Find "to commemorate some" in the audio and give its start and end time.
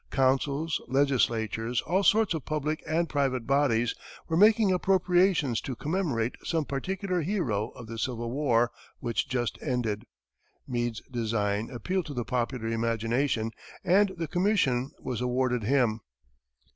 5.61-6.65